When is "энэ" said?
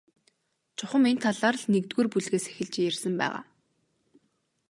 1.11-1.21